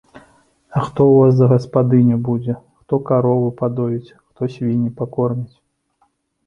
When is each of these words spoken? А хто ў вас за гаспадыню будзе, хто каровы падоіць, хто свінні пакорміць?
А 0.15 0.79
хто 0.85 0.99
ў 1.09 1.15
вас 1.19 1.33
за 1.41 1.47
гаспадыню 1.51 2.17
будзе, 2.29 2.53
хто 2.81 2.93
каровы 3.11 3.49
падоіць, 3.61 4.15
хто 4.27 4.41
свінні 4.57 4.91
пакорміць? 5.05 5.55